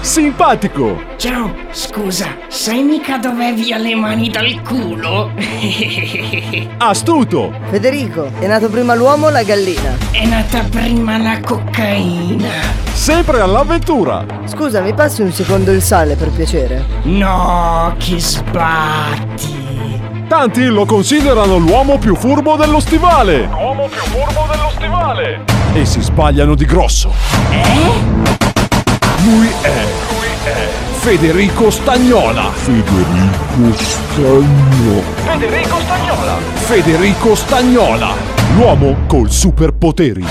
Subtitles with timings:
[0.00, 1.00] Simpatico!
[1.16, 5.30] Ciao, scusa, sai mica dove via le mani dal culo?
[6.76, 7.50] Astuto!
[7.70, 9.96] Federico, è nato prima l'uomo o la gallina?
[10.10, 12.50] È nata prima la cocaina.
[12.92, 14.26] Sempre all'avventura!
[14.44, 16.84] Scusa, mi passi un secondo il sale per piacere?
[17.04, 19.60] No, che sbatti.
[20.28, 23.48] Tanti lo considerano l'uomo più furbo dello stivale!
[23.72, 25.44] L'uomo più furbo dello stivale!
[25.72, 27.10] E si sbagliano di grosso!
[27.48, 27.62] Eh?
[29.24, 29.84] Lui è.
[30.10, 30.68] Lui è.
[30.98, 32.50] Federico Stagnola!
[32.50, 35.02] Federico Stagnola!
[35.24, 36.36] Federico Stagnola!
[36.52, 38.14] Federico Stagnola!
[38.56, 40.26] L'uomo col superpoteri!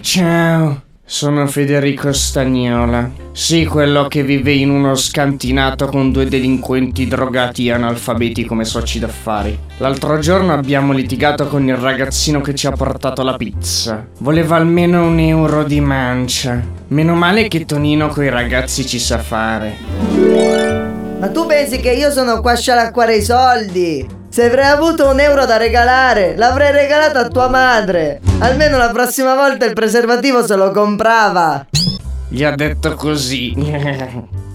[0.00, 3.10] Ciao, sono Federico Stagnola.
[3.32, 8.98] Sì, quello che vive in uno scantinato con due delinquenti drogati e analfabeti come soci
[8.98, 9.58] d'affari.
[9.78, 14.06] L'altro giorno abbiamo litigato con il ragazzino che ci ha portato la pizza.
[14.18, 16.62] Voleva almeno un euro di mancia.
[16.88, 19.76] Meno male che Tonino coi ragazzi ci sa fare.
[21.18, 24.17] Ma tu pensi che io sono qua a scialacquare i soldi?
[24.38, 28.20] Se avrei avuto un euro da regalare, l'avrei regalato a tua madre.
[28.38, 31.66] Almeno la prossima volta il preservativo se lo comprava.
[32.28, 33.52] Gli ha detto così.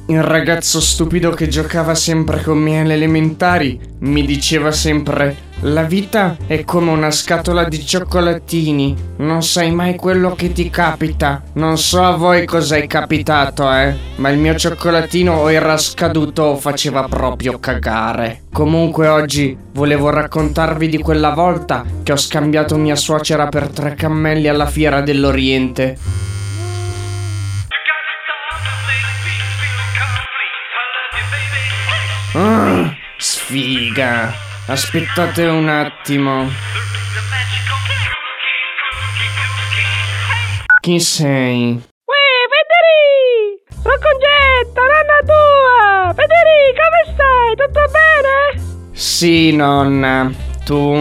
[0.08, 6.36] Il ragazzo stupido che giocava sempre con me alle elementari mi diceva sempre la vita
[6.45, 11.42] è come una scatola di cioccolatini, non sai mai quello che ti capita.
[11.53, 16.44] Non so a voi cosa è capitato, eh, ma il mio cioccolatino o era scaduto
[16.44, 18.41] o faceva proprio cagare.
[18.52, 24.50] Comunque oggi volevo raccontarvi di quella volta che ho scambiato mia suocera per tre cammelli
[24.50, 25.97] alla fiera dell'Oriente.
[32.34, 34.42] Ah, sfiga.
[34.66, 36.50] Aspettate un attimo.
[40.80, 41.73] Chi sei?
[41.73, 43.89] Uè, Federico!
[43.89, 46.13] Roccongetta, nonna tua!
[46.16, 47.56] Federico, come stai?
[47.59, 48.91] Tutto bene?
[48.94, 50.31] Sì, nonna.
[50.63, 50.95] Tu?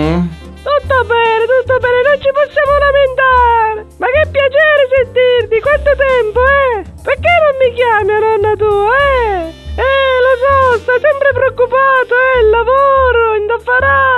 [0.63, 3.87] Tutto bene, tutto bene, non ci possiamo lamentare!
[3.99, 6.83] Ma che piacere sentirti, quanto tempo, eh?
[7.03, 9.61] Perché non mi chiami a nonna tua, eh?
[9.73, 13.22] Eh, lo so, stai sempre preoccupato, eh, il lavoro,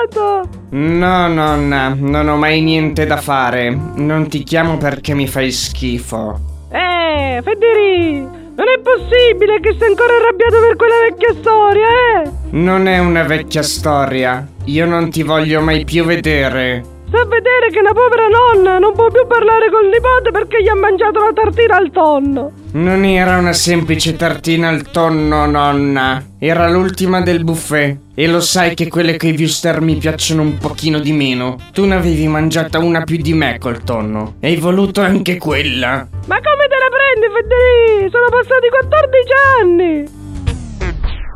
[0.05, 0.49] indaffarato.
[0.71, 3.77] No, nonna, non ho mai niente da fare.
[3.97, 6.69] Non ti chiamo perché mi fai schifo.
[6.71, 11.87] Eh, Federico, non è possibile che sei ancora arrabbiato per quella vecchia storia,
[12.23, 12.31] eh?
[12.51, 14.47] Non è una vecchia storia.
[14.65, 16.94] Io non ti voglio mai più vedere.
[17.15, 20.67] Sta a vedere che una povera nonna non può più parlare col nipote perché gli
[20.67, 22.51] ha mangiato la tartina al tonno.
[22.73, 26.21] Non era una semplice tartina al tonno, nonna.
[26.41, 27.99] Era l'ultima del buffet.
[28.17, 31.57] E lo sai che quelle coi viewster mi piacciono un pochino di meno.
[31.73, 34.35] Tu ne avevi mangiata una più di me col tonno.
[34.41, 36.09] E hai voluto anche quella.
[36.27, 38.19] Ma come te la prendi, Federico?
[38.19, 40.05] Sono passati 14 anni.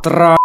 [0.01, 0.38] Troppo.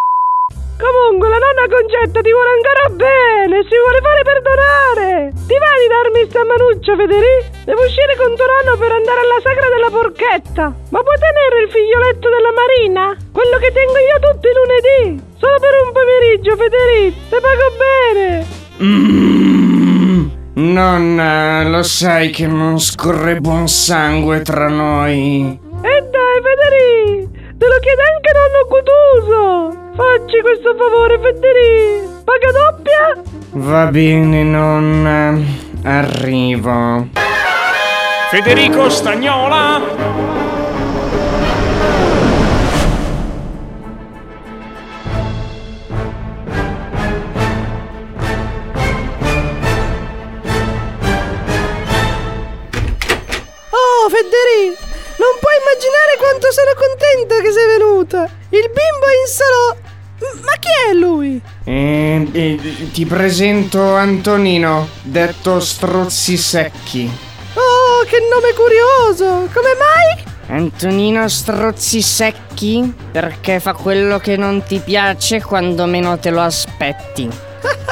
[0.84, 5.32] Comunque la nonna Concetta ti vuole ancora bene, si vuole fare perdonare.
[5.32, 7.56] Ti va di darmi sta manuccia, Federico?
[7.64, 10.76] Devo uscire con tuo nonno per andare alla sagra della porchetta.
[10.92, 13.16] Ma puoi tenere il figlioletto della Marina?
[13.32, 15.24] Quello che tengo io tutti i lunedì.
[15.40, 17.16] Solo per un pomeriggio, Federico.
[17.32, 18.28] Ti pago bene.
[18.84, 20.22] Mmm.
[20.54, 25.48] Nonna, lo sai che non scorre buon sangue tra noi.
[25.80, 29.72] E dai, Federico, te lo chiede anche nonno Cutuso.
[29.96, 32.22] Facci questo favore, Federico.
[32.24, 33.22] Paga doppia?
[33.52, 35.38] Va bene, nonna.
[35.84, 37.08] Arrivo.
[38.30, 40.43] Federico Stagnola!
[58.22, 59.92] Il bimbo è in salotto.
[60.46, 61.42] Ma chi è lui?
[61.66, 67.12] Eh, eh, ti presento Antonino, detto Strozzi Secchi.
[67.56, 69.50] Oh, che nome curioso!
[69.54, 70.24] Come mai?
[70.48, 72.94] Antonino Strozzi Secchi?
[73.12, 77.28] Perché fa quello che non ti piace quando meno te lo aspetti.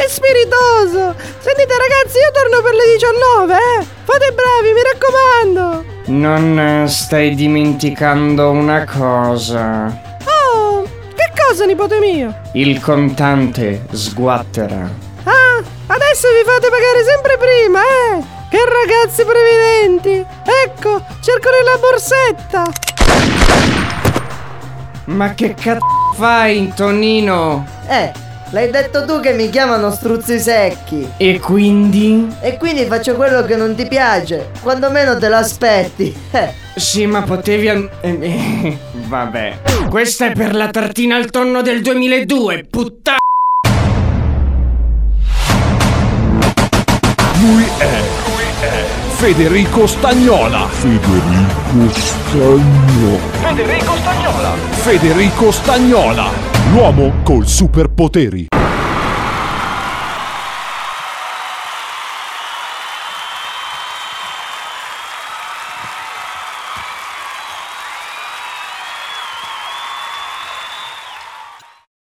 [0.00, 1.14] che spiritoso!
[1.38, 3.86] Sentite ragazzi, io torno per le 19, eh!
[4.04, 5.84] Fate bravi, mi raccomando!
[6.06, 10.00] Non stai dimenticando una cosa.
[10.24, 12.34] Oh, che cosa, nipote mio?
[12.54, 14.88] Il contante sguattera.
[15.24, 18.38] Ah, adesso vi fate pagare sempre prima, eh!
[18.48, 20.26] Che ragazzi previdenti!
[20.64, 22.72] Ecco, cerco nella borsetta!
[25.04, 27.66] Ma che cazzo fai, Tonino?
[27.86, 31.08] Eh, L'hai detto tu che mi chiamano struzzi secchi.
[31.16, 32.26] E quindi?
[32.40, 36.12] E quindi faccio quello che non ti piace, quando meno te l'aspetti.
[36.32, 37.88] Eh, Sì, ma potevi al...
[39.06, 39.58] vabbè.
[39.88, 43.18] Questa è per la tartina al tonno del 2002, puttana!
[47.38, 48.00] Lui è.
[48.26, 48.84] Lui è.
[49.14, 50.66] Federico Stagnola.
[50.66, 53.18] Federico Stagnola.
[53.42, 54.52] Federico Stagnola.
[54.70, 56.59] Federico Stagnola.
[56.72, 58.59] L'uomo col superpoteri.